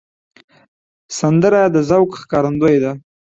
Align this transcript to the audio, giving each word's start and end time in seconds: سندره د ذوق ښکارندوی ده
سندره 1.19 1.61
د 1.73 1.77
ذوق 1.89 2.09
ښکارندوی 2.21 2.77
ده 2.83 2.91